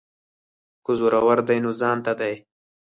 [0.85, 2.33] که زورور دی نو ځانته دی.